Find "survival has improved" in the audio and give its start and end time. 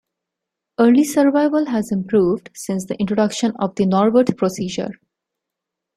1.03-2.49